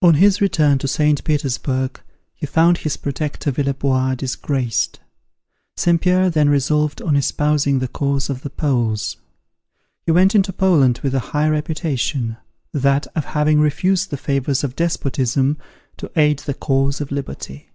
[0.00, 1.22] On his return to St.
[1.22, 2.00] Petersburg,
[2.34, 5.00] he found his protector Villebois, disgraced.
[5.76, 6.00] St.
[6.00, 9.18] Pierre then resolved on espousing the cause of the Poles.
[10.06, 12.38] He went into Poland with a high reputation,
[12.72, 15.58] that of having refused the favours of despotism,
[15.98, 17.68] to aid the cause of liberty.